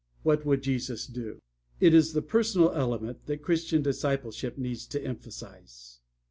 [0.23, 1.43] What would Jesus do?
[1.79, 5.99] "It is the personal element that Christian discipleship needs to emphasize.